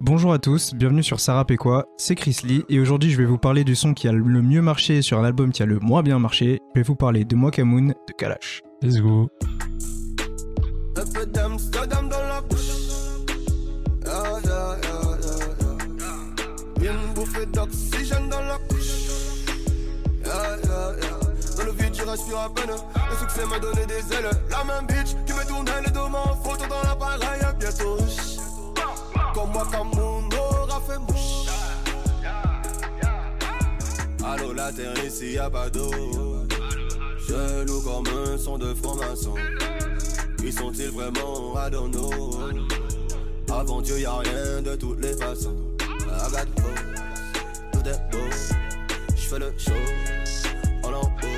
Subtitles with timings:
[0.00, 3.36] Bonjour à tous, bienvenue sur Sarah quoi, c'est Chris Lee et aujourd'hui je vais vous
[3.36, 6.04] parler du son qui a le mieux marché sur un album qui a le moins
[6.04, 6.60] bien marché.
[6.74, 8.62] Je vais vous parler de Mokamoon de Kalash.
[8.80, 9.28] Let's go.
[22.08, 22.70] respire à peine.
[23.10, 24.30] Le succès m'a donné des ailes.
[24.50, 27.40] La même bitch qui me tourne le dos, en photo dans l'appareil.
[27.58, 27.98] Bientôt,
[29.38, 31.46] comme moi, comme mon aura fait mouche.
[34.24, 35.90] Allô, la terre ici, y'a pas d'eau.
[37.26, 39.34] Je loue comme un son de franc-maçon.
[40.38, 41.56] Qui sont-ils vraiment?
[41.56, 41.70] À
[43.54, 45.56] Avant Dieu, y'a rien de toutes les façons.
[45.78, 46.62] Got
[47.72, 48.18] tout est beau.
[49.16, 49.72] J'fais le show
[50.82, 51.28] en lambeau.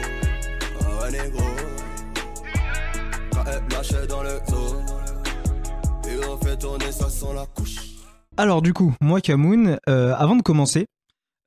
[8.40, 10.86] Alors du coup, moi Kamoun, euh, avant de commencer,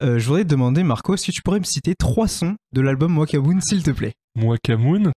[0.04, 3.12] euh, je voudrais te demander Marco, si tu pourrais me citer trois sons de l'album
[3.12, 4.14] Moi Kamoun, s'il te plaît?
[4.36, 5.12] Moi Kamoun?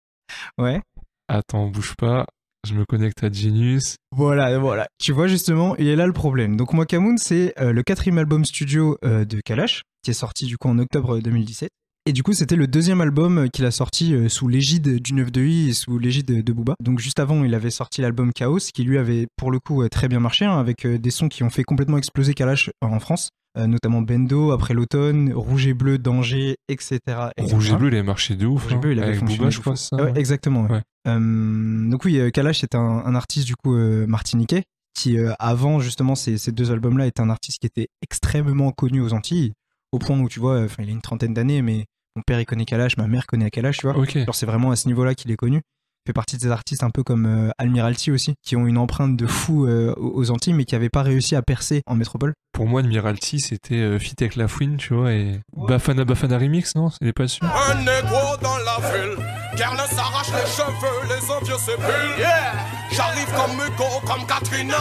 [0.57, 0.81] Ouais.
[1.27, 2.27] Attends, bouge pas.
[2.65, 3.97] Je me connecte à Genius.
[4.15, 4.87] Voilà, voilà.
[4.99, 6.55] Tu vois justement, il est là le problème.
[6.55, 10.57] Donc Moi Kamoun, c'est euh, le quatrième album studio de Kalash, qui est sorti du
[10.57, 11.69] coup en octobre 2017.
[12.07, 15.31] Et du coup, c'était le deuxième album qu'il a sorti euh, sous l'égide du 9
[15.31, 16.75] de I et sous l'égide de Booba.
[16.79, 19.89] Donc juste avant, il avait sorti l'album Chaos, qui lui avait pour le coup euh,
[19.89, 22.99] très bien marché, hein, avec euh, des sons qui ont fait complètement exploser Kalash en
[22.99, 23.31] France.
[23.57, 26.99] notamment Bendo, après l'automne, Rouge et Bleu, Danger, etc.
[27.39, 28.65] Rouge et Bleu, il a marché de ouf.
[28.65, 29.59] Rouge et Bleu, il avait avec Booba, je.
[29.73, 30.67] Ça, ouais, exactement.
[31.07, 33.75] donc oui, Kalash était un, un, artiste du coup
[34.07, 39.01] martiniquais qui avant justement ces, ces deux albums-là était un artiste qui était extrêmement connu
[39.01, 39.53] aux Antilles
[39.91, 42.45] au point où tu vois, enfin il a une trentaine d'années, mais mon père il
[42.45, 44.05] connaît Kalash, ma mère connaît Kalash, tu vois.
[44.05, 45.57] Genre c'est vraiment à ce niveau-là qu'il est connu.
[45.57, 48.77] Il fait partie de ces artistes un peu comme euh, Admiralty aussi, qui ont une
[48.77, 52.33] empreinte de fou euh, aux Antilles, mais qui n'avaient pas réussi à percer en métropole.
[52.53, 56.75] Pour moi, Admiralty, c'était euh, Fit avec La Fouine, tu vois, et Bafana Bafana Remix,
[56.75, 56.89] non?
[57.01, 57.43] Il est pas sûr.
[57.45, 59.17] Un négro dans la ville,
[59.57, 62.19] Carle s'arrache les cheveux, les envieux s'épulent.
[62.19, 62.53] Yeah
[62.91, 64.77] J'arrive comme Hugo, comme Katrina.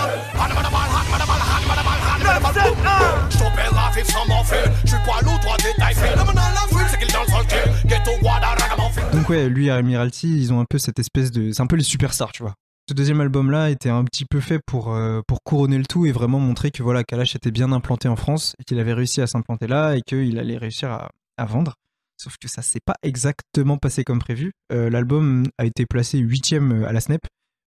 [9.27, 11.51] Donc lui et Admiralty, ils ont un peu cette espèce de...
[11.51, 12.53] C'est un peu les superstars, tu vois.
[12.91, 16.13] Ce deuxième album-là était un petit peu fait pour, euh, pour couronner le tout et
[16.13, 19.27] vraiment montrer que voilà, Kalash était bien implanté en France et qu'il avait réussi à
[19.27, 21.77] s'implanter là et qu'il allait réussir à, à, vendre.
[22.19, 24.53] Sauf que ça s'est pas exactement passé comme prévu.
[24.71, 27.23] Euh, l'album a été placé huitième à la Snap,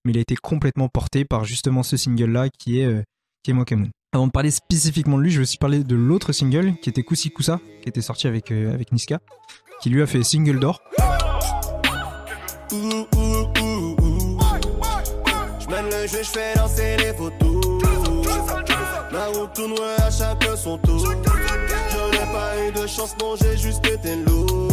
[0.05, 3.01] mais il a été complètement porté par justement ce single-là qui est, euh,
[3.41, 3.55] qui est.
[4.13, 7.01] Avant de parler spécifiquement de lui, je vais aussi parler de l'autre single qui était
[7.01, 9.17] Kusi Kusa, qui était sorti avec, euh, avec Niska,
[9.81, 10.83] qui lui a fait single d'or.
[16.07, 17.83] Je fais lancer les photos.
[19.11, 21.07] La route tourne à chacun son tour.
[21.07, 24.69] N'ai pas eu de chance, non, j'ai juste été lourd.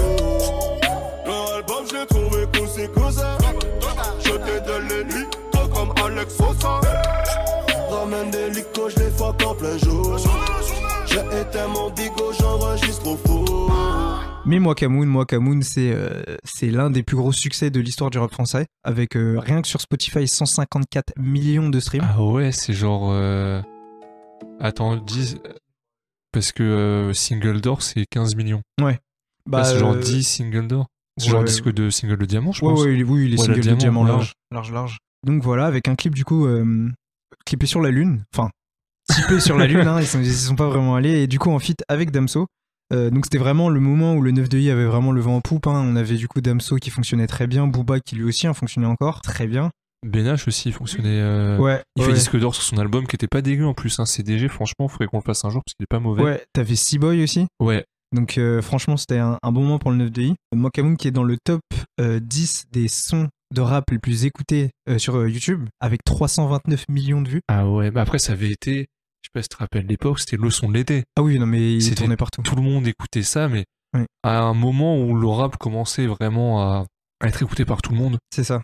[1.27, 3.39] L'album, je l'ai trouvé Kusi Kusa.
[4.21, 5.27] Je t'ai donné lui,
[5.73, 6.81] comme Alex Sosa.
[7.91, 10.17] Ramène des licos, je les fuck en plein jour.
[11.07, 14.04] J'ai éteint mon bigot, j'enregistre au faux.
[14.47, 18.31] Mais Moakamoon, Moakamoon, c'est euh, c'est l'un des plus gros succès de l'histoire du rap
[18.31, 22.07] français, avec euh, rien que sur Spotify 154 millions de streams.
[22.07, 23.09] Ah ouais, c'est genre.
[23.11, 23.63] Euh...
[24.61, 25.39] Attends, 10.
[26.31, 28.61] Parce que euh, single d'or, c'est 15 millions.
[28.83, 28.99] Ouais.
[29.47, 30.89] Bah, c'est genre 10 single d'or.
[31.17, 32.83] C'est genre disque de single de diamant, je pense.
[32.83, 34.99] Ouais, oui, les singles de diamant large, large, large.
[35.27, 36.47] Donc voilà, avec un clip du coup
[37.47, 38.51] clippé sur la lune, enfin
[39.11, 41.59] typé sur la lune, hein, ils, sont, sont pas vraiment allés et du coup en
[41.59, 42.47] fit avec Damso.
[42.95, 45.37] Euh, donc c'était vraiment le moment où le 9 de I avait vraiment le vent
[45.37, 45.67] en poupe.
[45.67, 45.85] Hein.
[45.85, 48.87] On avait du coup Damso qui fonctionnait très bien, Booba qui lui aussi hein, fonctionnait
[48.87, 49.71] encore très bien.
[50.07, 51.21] Benache aussi fonctionnait.
[51.21, 51.83] Euh, ouais.
[51.97, 53.99] Il fait disque d'or sur son album qui était pas dégueu en plus.
[53.99, 54.05] Hein.
[54.05, 56.23] CDG, franchement, faudrait qu'on le fasse un jour parce qu'il est pas mauvais.
[56.23, 57.47] Ouais, t'avais Seaboy aussi.
[57.59, 57.85] Ouais.
[58.13, 60.35] Donc euh, franchement, c'était un, bon moment pour le 9 de I.
[60.55, 61.63] Mokamoon qui est dans le top
[61.99, 67.41] 10 des sons de rap les plus écoutés sur YouTube, avec 329 millions de vues.
[67.49, 68.89] Ah ouais, mais après ça avait été,
[69.25, 71.05] je sais pas si tu te rappelles l'époque, c'était le son de l'été.
[71.17, 72.43] Ah oui, non mais il tournait partout.
[72.43, 73.65] Tout le monde écoutait ça, mais
[74.23, 76.85] à un moment où le rap commençait vraiment à,
[77.23, 78.19] être écouté par tout le monde.
[78.31, 78.61] C'est ça.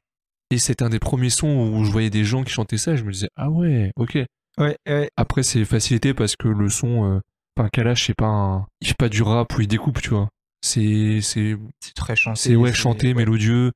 [0.51, 2.97] Et c'était un des premiers sons où je voyais des gens qui chantaient ça, et
[2.99, 4.19] je me disais ah ouais, ok.
[4.59, 5.11] Ouais, ouais.
[5.17, 7.21] Après c'est facilité parce que le son, euh,
[7.57, 10.29] enfin Kalash c'est pas un, il fait pas du rap où il découpe, tu vois.
[10.61, 11.57] C'est c'est
[11.97, 12.39] très chanté.
[12.39, 13.73] C'est ouais chanté, mélodieux.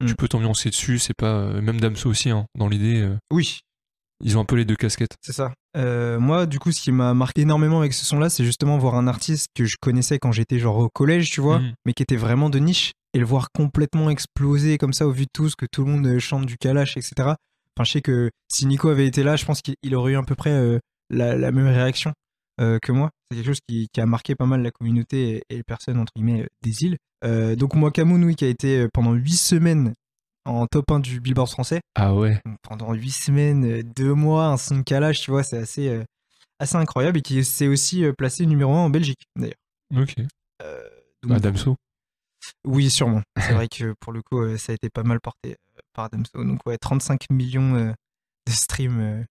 [0.00, 0.16] Tu mm.
[0.16, 1.34] peux t'ambiancer dessus, c'est pas.
[1.34, 3.02] Euh, même Damso aussi, hein, dans l'idée.
[3.02, 3.60] Euh, oui.
[4.22, 5.16] Ils ont un peu les deux casquettes.
[5.22, 5.52] C'est ça.
[5.76, 8.96] Euh, moi, du coup, ce qui m'a marqué énormément avec ce son-là, c'est justement voir
[8.96, 11.74] un artiste que je connaissais quand j'étais genre au collège, tu vois, mm.
[11.86, 15.24] mais qui était vraiment de niche, et le voir complètement exploser comme ça au vu
[15.24, 17.12] de tous, que tout le monde chante du Kalash, etc.
[17.18, 20.22] Enfin, je sais que si Nico avait été là, je pense qu'il aurait eu à
[20.22, 20.80] peu près
[21.10, 22.12] la, la même réaction
[22.60, 23.10] euh, que moi.
[23.30, 25.98] C'est quelque chose qui, qui a marqué pas mal la communauté et, et les personnes,
[25.98, 26.96] entre guillemets, euh, des îles.
[27.24, 29.94] Euh, donc, moi, Camoun, oui, qui a été euh, pendant 8 semaines
[30.46, 31.80] en top 1 du Billboard français.
[31.94, 32.40] Ah ouais.
[32.62, 36.04] Pendant 8 semaines, euh, 2 mois, un son de calage, tu vois, c'est assez, euh,
[36.58, 39.54] assez incroyable et qui s'est aussi euh, placé numéro 1 en Belgique, d'ailleurs.
[39.96, 40.14] Ok.
[40.62, 40.82] Euh,
[41.22, 41.76] donc, Madame So.
[42.66, 43.22] oui, sûrement.
[43.38, 46.08] C'est vrai que pour le coup, euh, ça a été pas mal porté euh, par
[46.10, 46.44] Damso.
[46.44, 47.92] Donc, ouais, 35 millions euh,
[48.46, 49.22] de streams euh,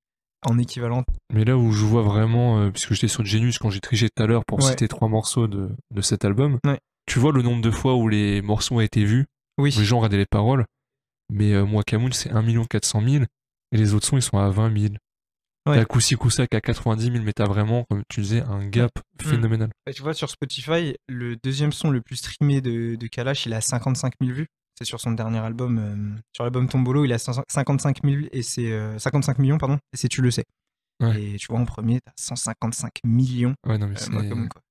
[0.46, 1.04] en équivalent.
[1.34, 4.22] Mais là où je vois vraiment, euh, puisque j'étais sur Genius quand j'ai triché tout
[4.24, 4.70] à l'heure pour Ouais.
[4.70, 6.80] citer trois morceaux de, de cet album, Ouais.
[7.08, 9.26] tu vois le nombre de fois où les morceaux ont été vus,
[9.58, 10.66] Oui, où les gens regardaient les paroles?
[11.32, 13.24] Mais euh, moi, Camoun, c'est 1 400 000
[13.72, 14.94] et les autres sons, ils sont à 20 000.
[15.68, 15.76] Ouais.
[15.76, 18.92] T'as Koussi Koussak à 90 000, mais t'as vraiment, comme tu disais, un gap
[19.22, 19.70] phénoménal.
[19.86, 23.54] Bah, tu vois, sur Spotify, le deuxième son le plus streamé de, de Kalash, il
[23.54, 24.48] a 55 000 vues.
[24.78, 25.78] C'est sur son dernier album.
[25.78, 29.78] euh, sur l'album Tombolo, il a 55 000 et c'est euh, 55 millions, pardon.
[29.94, 30.46] Et c'est Tu le sais.
[31.04, 31.22] Ouais.
[31.22, 33.54] Et tu vois, en premier, t'as 155 millions.
[33.68, 34.62] Ouais, non, mais euh, c'est moi, comme quoi.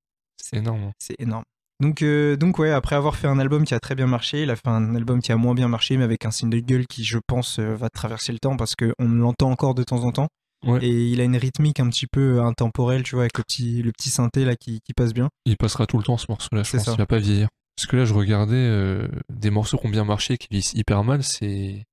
[0.42, 0.82] c'est énorme.
[0.84, 0.92] hein.
[0.98, 1.44] C'est énorme.
[1.80, 4.50] Donc, euh, donc ouais, après avoir fait un album qui a très bien marché, il
[4.50, 7.18] a fait un album qui a moins bien marché, mais avec un single qui, je
[7.24, 10.28] pense, euh, va traverser le temps parce qu'on l'entend encore de temps en temps.
[10.66, 10.84] Ouais.
[10.84, 13.92] Et il a une rythmique un petit peu intemporelle, tu vois, avec le petit, le
[13.92, 15.28] petit synthé là qui, qui passe bien.
[15.44, 16.84] Il passera tout le temps ce morceau-là, je pense.
[16.84, 16.92] ça.
[16.94, 17.48] Il va pas vieillir.
[17.76, 21.04] Parce que là, je regardais euh, des morceaux qui ont bien marché, qui vieillissent hyper
[21.04, 21.22] mal.
[21.22, 21.84] C'est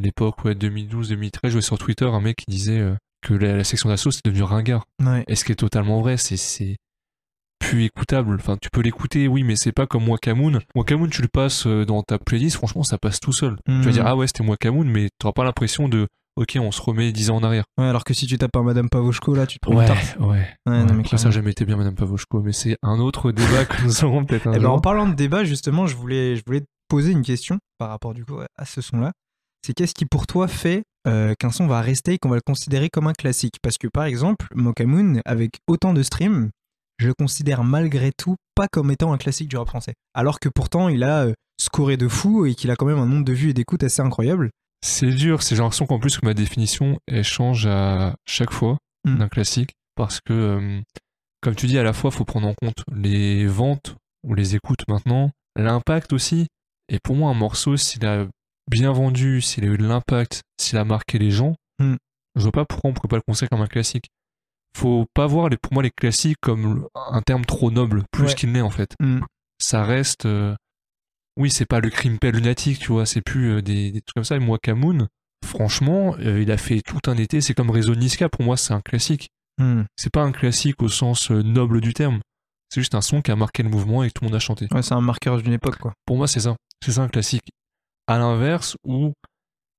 [0.00, 1.30] l'époque, ouais, 2012-2013.
[1.44, 2.94] Je voyais sur Twitter un mec qui disait euh,
[3.26, 4.84] que la, la section d'assaut, c'est devenu ringard.
[5.04, 5.24] Ouais.
[5.26, 6.76] Et ce qui est totalement vrai, c'est
[7.68, 8.34] plus écoutable.
[8.36, 10.60] Enfin, tu peux l'écouter, oui, mais c'est pas comme Wakamoon.
[10.74, 13.56] Wakamoon, tu le passes euh, dans ta playlist, franchement, ça passe tout seul.
[13.66, 13.90] Tu vas Mhm.
[13.92, 17.30] dire, ah ouais, c'était Wakamoon, mais t'auras pas l'impression de, ok, on se remet 10
[17.30, 17.64] ans en arrière.
[17.78, 20.16] Ouais, alors que si tu tapes un Madame Pavoshko, là, tu te prends une tarte.
[20.20, 20.46] ouais.
[20.66, 23.64] Ouais, non, mais Après, ça jamais été bien, Madame Pavoshko, mais c'est un autre débat
[23.64, 26.42] que nous aurons peut-être un Eh ben, en parlant de débat, justement, je voulais, je
[26.46, 29.12] voulais te poser une question par rapport du coup à ce son-là.
[29.66, 32.40] C'est qu'est-ce qui pour toi fait euh, qu'un son va rester et qu'on va le
[32.46, 33.56] considérer comme un classique?
[33.62, 36.50] Parce que par exemple, Mokamoon, avec autant de streams,
[36.98, 39.94] je le considère malgré tout pas comme étant un classique du rap français.
[40.14, 43.06] Alors que pourtant, il a euh, scoré de fou et qu'il a quand même un
[43.06, 44.50] nombre de vues et d'écoutes assez incroyable.
[44.84, 48.78] C'est dur, c'est j'ai l'impression qu'en plus que ma définition elle change à chaque fois
[49.06, 49.18] Mm.
[49.18, 50.80] d'un classique parce que euh,
[51.40, 53.94] comme tu dis à la fois faut prendre en compte les ventes
[54.24, 56.48] ou les écoutes maintenant, l'impact aussi
[56.88, 58.26] et pour moi un morceau s'il a
[58.68, 61.94] bien vendu, s'il a eu de l'impact, s'il a marqué les gens, Mm.
[62.36, 64.08] je vois pas pourquoi on pourrait pas le considérer comme un classique.
[64.76, 68.34] Faut pas voir les, pour moi les classiques comme un terme trop noble plus Ouais.
[68.34, 68.94] qu'il n'est en fait.
[69.00, 69.20] Mm.
[69.58, 70.54] Ça reste euh,
[71.38, 74.24] oui, c'est pas le crime lunatique, tu vois, c'est plus euh, des, des trucs comme
[74.24, 74.36] ça.
[74.36, 75.08] Et moi, Camoun,
[75.44, 77.40] franchement, euh, il a fait tout un été.
[77.40, 79.28] C'est comme Réseau Niska, pour moi, c'est un classique.
[79.58, 79.82] Hmm.
[79.96, 82.20] C'est pas un classique au sens noble du terme.
[82.70, 84.40] C'est juste un son qui a marqué le mouvement et que tout le monde a
[84.40, 84.66] chanté.
[84.72, 85.92] Ouais, c'est un marqueur d'une époque, quoi.
[86.04, 86.56] Pour moi, c'est ça.
[86.84, 87.48] C'est ça un classique.
[88.06, 89.12] À l'inverse, où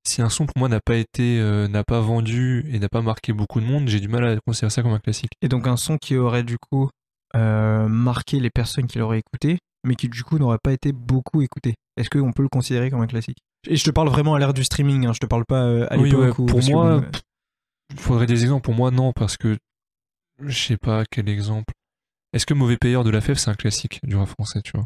[0.07, 3.01] si un son pour moi n'a pas été, euh, n'a pas vendu et n'a pas
[3.01, 5.31] marqué beaucoup de monde, j'ai du mal à considérer ça comme un classique.
[5.41, 6.89] Et donc un son qui aurait du coup
[7.35, 11.41] euh, marqué les personnes qui l'auraient écouté, mais qui du coup n'aurait pas été beaucoup
[11.41, 11.75] écouté.
[11.97, 13.37] Est-ce qu'on peut le considérer comme un classique?
[13.67, 15.87] Et je te parle vraiment à l'ère du streaming, hein, je te parle pas euh,
[15.89, 16.45] à Oui, l'époque ouais, où...
[16.45, 17.07] pour moi, bon,
[17.91, 18.63] Il faudrait des exemples.
[18.63, 19.57] Pour moi, non, parce que
[20.41, 21.73] je sais pas quel exemple.
[22.33, 24.85] Est-ce que Mauvais Payeur de la FEF, c'est un classique du rap français, tu vois?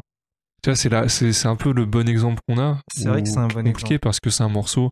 [0.62, 2.80] Tu vois, c'est là, c'est c'est un peu le bon exemple qu'on a.
[2.92, 3.98] C'est vrai que c'est un bon compliqué exemple.
[3.98, 4.90] parce que c'est un morceau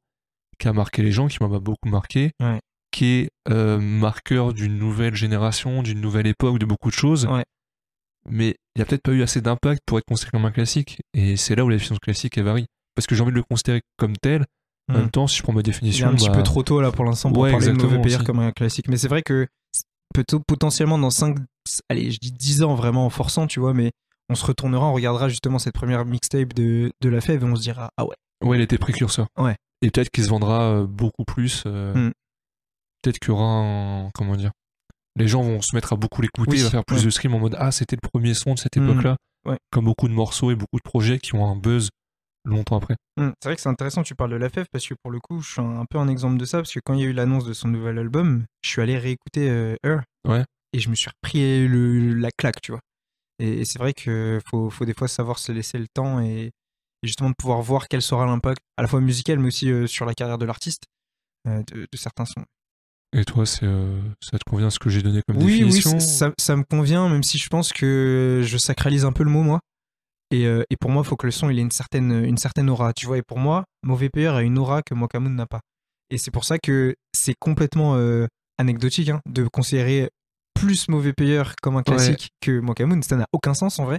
[0.61, 2.61] qui a marqué les gens, qui m'a beaucoup marqué, Ouais.
[2.93, 7.27] qui est euh, marqueur d'une nouvelle génération, d'une nouvelle époque, de beaucoup de choses.
[7.27, 7.45] Ouais.
[8.29, 11.01] Mais il n'y a peut-être pas eu assez d'impact pour être considéré comme un classique.
[11.15, 12.67] Et c'est là où la définition de classique elle varie.
[12.95, 14.45] Parce que j'ai envie de le considérer comme tel.
[14.91, 16.65] En même temps, si je prends ma il est définition, un petit bah, peu trop
[16.65, 18.89] tôt là pour l'instant pour Ouais, parler de mauvais payeur comme un classique.
[18.89, 19.47] Mais c'est vrai que
[20.13, 21.37] peut- potentiellement dans 5,
[21.89, 23.93] allez, je dis 10 ans vraiment en forçant, tu vois, mais
[24.29, 27.55] on se retournera, on regardera justement cette première mixtape de, de la fève et on
[27.55, 29.29] se dira, ah ouais, Ouais, il était précurseur.
[29.39, 29.55] Ouais.
[29.83, 31.63] Et peut-être qu'il se vendra euh, beaucoup plus.
[31.67, 32.13] euh, Mm.
[33.03, 34.11] Peut-être qu'il y aura un.
[34.15, 34.51] Comment dire
[35.17, 37.05] Les gens vont se mettre à beaucoup l'écouter, Oui, va faire plus ouais.
[37.05, 38.91] de streams en mode Ah, c'était le premier son de cette Mm.
[38.91, 39.17] époque-là.
[39.47, 39.57] Ouais.
[39.73, 41.89] Comme beaucoup de morceaux et beaucoup de projets qui ont un buzz
[42.45, 42.97] longtemps après.
[43.17, 45.19] Hmm, C'est vrai que c'est intéressant, tu parles de la FEF parce que pour le
[45.19, 47.05] coup, je suis un, un peu un exemple de ça parce que quand il y
[47.05, 50.45] a eu l'annonce de son nouvel album, je suis allé réécouter euh, Her Ouais.
[50.75, 52.81] et je me suis repris le, la claque, tu vois.
[53.39, 56.51] Et, et c'est vrai que faut, faut des fois savoir se laisser le temps et,
[57.03, 59.87] et justement de pouvoir voir quel sera l'impact à la fois musical mais aussi euh,
[59.87, 60.85] sur la carrière de l'artiste
[61.49, 62.45] euh, de, de certains sons.
[63.17, 65.99] Et toi, c'est euh, ça te convient ce que j'ai donné comme Oui, oui, définition
[65.99, 69.31] ça, ça- ça me convient, même si je pense que je sacralise un peu le
[69.31, 69.59] mot, moi.
[70.33, 72.71] Et, et pour moi, il faut que le son il ait une certaine, une certaine
[72.71, 72.93] aura.
[72.93, 75.59] Tu vois, et pour moi, Mauvais Payeur a une aura que Mokamoon n'a pas.
[76.11, 77.97] Et c'est pour ça que c'est complètement
[78.59, 80.09] anecdotique hein, de considérer
[80.55, 83.03] plus Mauvais Payeur comme un classique que Mokamoon.
[83.03, 83.99] Ça n'a aucun sens en vrai.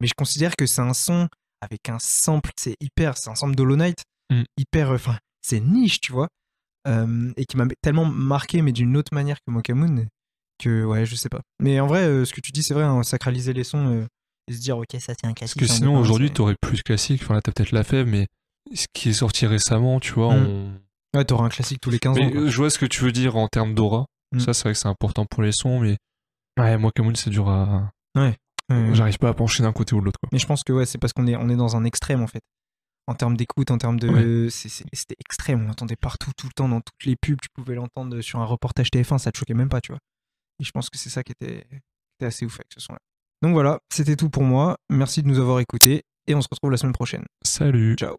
[0.00, 1.28] Mais je considère que c'est un son
[1.64, 4.42] avec un sample, c'est hyper, c'est un sample d'Hollow Knight, Mm.
[4.56, 6.28] hyper, euh, enfin, c'est niche, tu vois.
[6.88, 10.06] Euh, et qui m'a tellement marqué, mais d'une autre manière que Mokamoon.
[10.62, 11.40] que ouais, je sais pas.
[11.60, 14.06] Mais en vrai, euh, ce que tu dis, c'est vrai, hein, sacraliser les sons euh,
[14.48, 15.58] et se dire, ok, ça c'est un Parce classique.
[15.60, 17.22] que c'est un sinon, aujourd'hui, t'aurais plus de classiques.
[17.24, 18.28] Enfin, là, t'as peut-être la fève, mais
[18.74, 20.46] ce qui est sorti récemment, tu vois, Mm.
[20.46, 21.18] on...
[21.18, 22.30] Ouais, t'auras un classique tous les 15 ans.
[22.30, 22.48] Quoi.
[22.48, 24.06] je vois ce que tu veux dire en termes d'aura.
[24.32, 24.40] Mm.
[24.40, 25.96] Ça, c'est vrai que c'est important pour les sons, mais
[26.58, 27.90] ouais, moi, Camoun, c'est dur à.
[28.70, 30.28] J'arrive pas à pencher d'un côté ou de l'autre, quoi.
[30.32, 32.26] Mais je pense que ouais, c'est parce qu'on est, on est dans un extrême en
[32.26, 32.42] fait.
[33.06, 34.48] En termes d'écoute, en termes de.
[34.48, 38.20] C'était extrême, on l'entendait partout, tout le temps, dans toutes les pubs, tu pouvais l'entendre
[38.22, 40.00] sur un reportage TF1, ça te choquait même pas, tu vois.
[40.60, 41.76] Et je pense que c'est ça qui était, qui
[42.18, 43.00] était assez ouf avec ce son-là.
[43.42, 44.78] Donc voilà, c'était tout pour moi.
[44.88, 47.26] Merci de nous avoir écoutés et on se retrouve la semaine prochaine.
[47.42, 47.96] Salut.
[47.96, 48.16] Ciao.